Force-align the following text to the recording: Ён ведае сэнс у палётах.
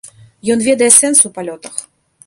Ён 0.53 0.59
ведае 0.69 0.89
сэнс 0.99 1.23
у 1.31 1.33
палётах. 1.39 1.75